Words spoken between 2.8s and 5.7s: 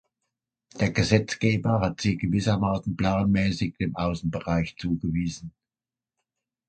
planmäßig dem Außenbereich zugewiesen.